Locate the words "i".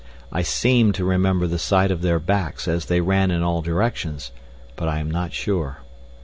0.31-0.41, 4.87-4.97